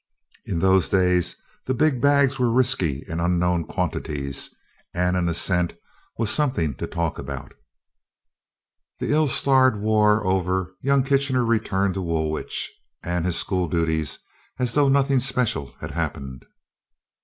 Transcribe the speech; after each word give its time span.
In 0.47 0.57
those 0.57 0.89
days, 0.89 1.35
the 1.67 1.75
big 1.75 2.01
bags 2.01 2.39
were 2.39 2.49
risky 2.51 3.05
and 3.07 3.21
unknown 3.21 3.65
quantities, 3.65 4.49
and 4.95 5.15
an 5.15 5.29
ascent 5.29 5.75
was 6.17 6.31
something 6.31 6.73
to 6.77 6.87
talk 6.87 7.19
about. 7.19 7.53
The 8.97 9.11
ill 9.11 9.27
starred 9.27 9.79
war 9.79 10.25
over, 10.25 10.73
young 10.81 11.03
Kitchener 11.03 11.45
returned 11.45 11.93
to 11.93 12.01
Woolwich, 12.01 12.71
and 13.03 13.27
his 13.27 13.35
school 13.37 13.67
duties 13.67 14.17
as 14.57 14.73
though 14.73 14.89
nothing 14.89 15.19
special 15.19 15.75
had 15.81 15.91
happened. 15.91 16.45